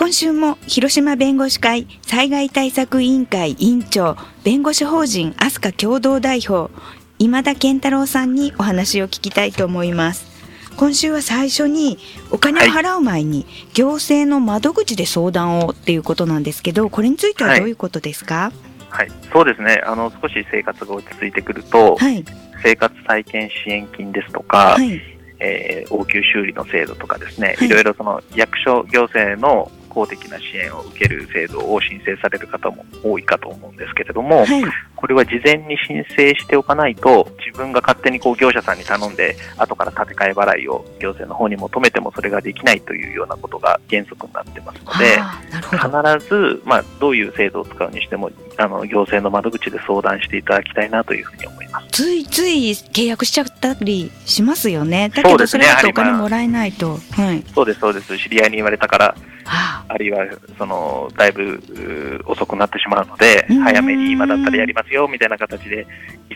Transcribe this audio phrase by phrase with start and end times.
[0.00, 6.72] 今週も広島弁護士会災害対策委員会委員長弁護士法人アスカ共同代表
[7.18, 10.26] 今田健太郎さんにお話を聞きたいと思います。
[10.78, 11.98] 今週は最初に
[12.30, 18.52] お金を払う前に行政の窓口で相談をっていうことなんですけどこれについてはどういうことですか、
[18.88, 19.82] はい、はい、そうですね。
[19.84, 22.24] あの少し生活が落ち着いてくると、はい、
[22.62, 24.98] 生活再建支援金ですとか、はい、
[25.40, 34.62] えー、応急修理の制度とかですね、はい、いろいろその役所行政の公的な支援を受ける制度を申請される方も多いかと思うんですけれども、はい、
[34.96, 51.88] これは事前に申請しておかないと自分が勝手にこう業者さんに頼んで後から建て替え払いを行政の方に求めてもそれができないというようなことが原則になってますので必ず、まあ、どういう制度を使うにしてもあの行政の窓口で相談していただきたいなというふうに思います。
[51.90, 55.10] ついつい契約しちゃったりしますよね。
[55.14, 58.18] だけどそれだとお金もらえないと、はい、そうですそうです。
[58.18, 59.14] 知り合いに言われたから
[59.50, 65.86] あるいはそのだいぶ遅くなってしまうので、早めに今だったらやりますよみたいな形で、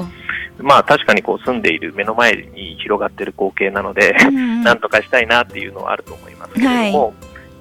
[0.60, 7.14] まあ確かにこう住んでいる目の前に広がっている光景なので、うん、 なんとかしたいなっていうのはあると思いますけれども、はい、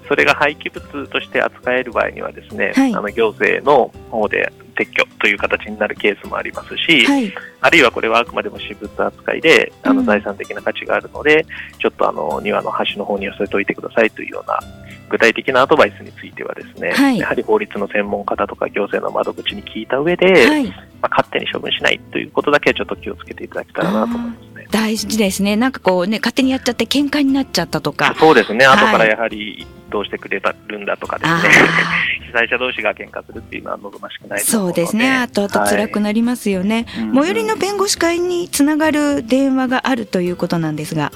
[0.08, 7.32] それが廃棄物として扱える場合にはですね、はい、あの行政の方で撤去という形になるケースもありますし、はい、
[7.62, 14.60] あるいはこれはあくまでも私物扱いであの財産的な価値があるので、うん、ちょっとあの庭の端の方に寄せておいてくださいというような
[15.08, 24.66] 具体的なアドバイスについてはですね、はい、やはり法律の専門家だとか行政の窓口に聞いた上で、はい、まあ、勝手に処分しないということだけはちょっと気をつけていただけたらなと思いますね。
[24.70, 25.56] 大事ですね。
[25.56, 28.14] なんかこうね、勝手にやっちゃって喧嘩になっちゃったとか。
[28.18, 28.66] そうですね。
[28.66, 31.38] 後からやはりどうしてくれるんだとかですね、
[32.26, 35.10] 被災者同士が喧嘩するっていうのは望ましくないそうですね。
[35.10, 36.86] あとあと辛くなりますよね。
[36.88, 41.12] はい、最寄りの弁護士会につながる電話があるということなんですが。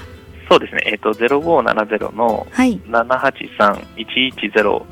[0.51, 4.83] そうですね、えっ、ー、と、0570の783-110、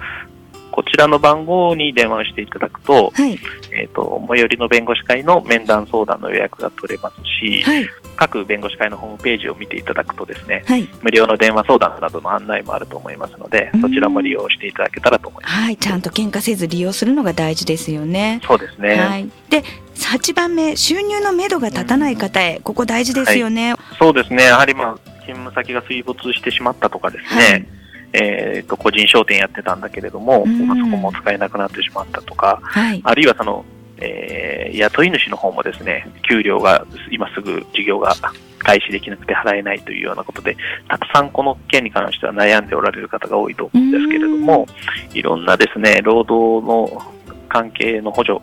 [0.72, 3.38] こちらの番号に電話をしていただくと、はい、
[3.74, 7.86] えっ、ー、と、最寄りの弁護士会の面談相談の予約が取れますし、はい、
[8.16, 15.54] 各弁護士会のホームページを見ていただくとですね、はい、無料の電話相談などの案内もあると思いますので、そちらも利用していただけたらと思います。
[15.54, 18.40] はい、ちゃんと喧嘩せず利用するのが大事ですよね。
[18.48, 18.96] そうですね。
[18.96, 19.30] はい。
[19.50, 19.66] で、
[19.96, 23.74] 8番目、収入のめどが立たない方へ、ここ大事ですよね。
[23.74, 24.46] はい、そうですね。
[24.46, 27.42] やはりまあ勤務先が水没してしまったとかですね。
[27.42, 27.66] はい。
[28.12, 33.64] えーと、個人商店やってたんだけれども、うん、そこも使えなくなってしまったとか、はい、あるいはその
[34.02, 38.16] えー、雇い主の方もですね、給料が今すぐ事業が
[38.60, 40.56] 開始できなくて払えないというようなことで、
[40.88, 44.68] たくさんこの件に関しては悩んでおられる方が多いと思うんですけれども、
[45.14, 47.02] いろんなですね、労働の
[47.50, 48.40] 関係の補助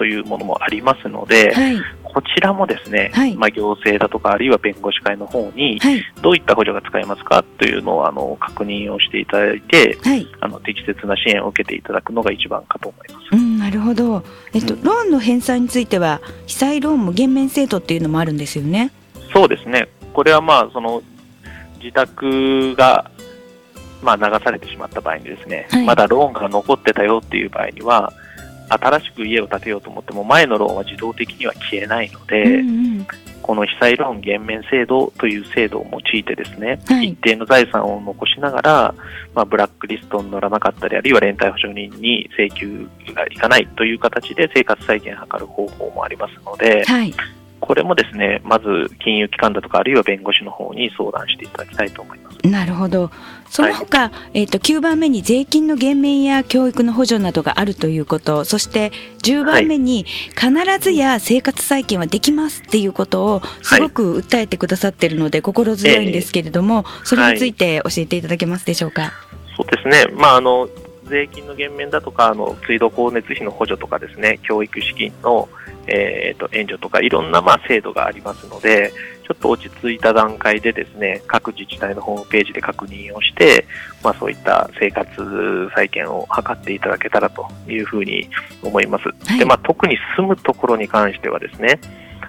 [0.00, 5.78] というものもありますので、はい、こちらもですね、はい、まあ、行政だとか、あるいは弁護士会の方に、
[6.22, 13.26] どういった補助が使えますかというのをあの確認をしていただいて、はい、あの適切な支援を受けていただくのが一番かと思います。
[13.32, 14.24] うん、なるほど、
[14.54, 18.90] えっと、ローンの返済については、被災ローンも減免制度っていうのもあるんですよね？
[19.34, 21.02] そうですね、これはまあその
[21.78, 23.10] 自宅が
[24.02, 28.10] まあ流されてしまった場合にですね、はい、まだローンが残ってたよっていう場合には、
[28.70, 33.06] 新しく家を建てようと思っても前のローンは自動的には消えないので、うんうん、
[33.42, 38.94] この被災ローン減免制度という制度を用いてですね、はい、一定の財産を残しながら、
[39.34, 47.12] まあ、ブラックリストに乗らなかったりあるいは連帯保証人に請求がいかないという形で生活再建を図る方法もありますので、はい、
[47.70, 52.38] これもですねまず金融機関だとかあるいは弁護士の方に相談していただきたいと思います。
[52.44, 53.12] なるほど。
[53.48, 58.90] その他、はい、えっ、ー、と9番目に税金の減免や教育の補助などがあるということ、そして
[59.22, 60.50] 10番目に必
[60.80, 69.12] ずや生活再建はできますっていうことをすごく訴えてくださっているので心強いんですけれども、えー、それについて教えていただけますでしょうか？
[69.56, 70.12] そうですね。
[70.16, 70.68] まああの
[71.10, 75.48] 税金の減免だとか、あの水道光熱費の補助とかですね、教育資金の、
[75.86, 78.92] えーと、援助とか、いろんな、まあ、制度がありますので、
[79.30, 83.64] ちょっと落ち着いた段階でですね、各自治体のホームページで確認をして、
[84.02, 88.28] まあ、そういった生活再建を図っていただけたらというふうに
[88.62, 89.04] 思います。
[89.04, 91.80] はい、でまあ、特に住むところに関してはですね、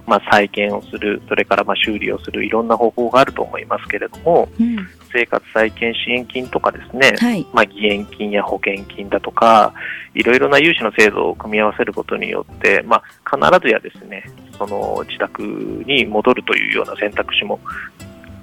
[0.06, 4.78] まあ、再建をする、それからまあ修理をする、いろんな方法があると思いますけれども、うん、
[5.12, 9.74] 生活再建支援金とかですね、はい、まあ、義援金や保険金だとか、
[10.14, 14.26] いろいろな融資の制度を組み合わせることによって、まあ、必ずやですね、
[14.58, 15.42] その自宅
[15.86, 17.60] に戻るというような選択肢も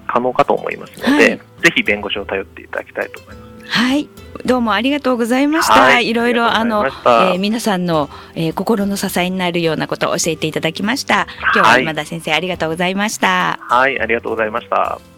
[0.06, 1.40] 可能かと思いますので、はい、ぜ
[1.74, 3.47] ひ弁護士を頼っていただきたいと思います。
[3.68, 4.08] はい、
[4.44, 5.74] どうもありがとうございました。
[5.74, 11.26] はい、いろいろあの、えー、皆さんの、えー、心の支えになるようなことを教えていただきました。
[11.54, 13.58] 今日は今田先生、はい、ありがとうございました。
[13.62, 15.17] はい、ありがとうございました。